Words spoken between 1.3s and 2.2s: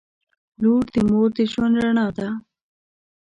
د ژوند رڼا